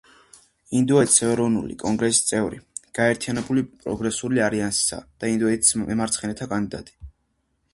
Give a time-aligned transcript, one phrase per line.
[0.77, 2.57] ინდოეთის ეროვნული კონგრესის წევრი;
[3.01, 6.99] გაერთიანებული პროგრესული ალიანსისა და ინდოეთის მემარცხენეთა კანდიდატი.